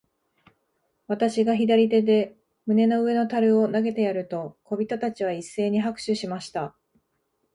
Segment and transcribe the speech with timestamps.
[1.05, 6.75] 私が左手で胸の上の樽を投げてやると、小人たちは一せいに拍手しました。